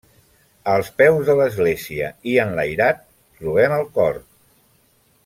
Als 0.75 0.87
peus 1.01 1.27
de 1.27 1.35
l'església 1.41 2.09
i 2.31 2.35
enlairat, 2.45 3.05
trobem 3.43 3.77
el 3.81 3.85
cor. 3.99 4.19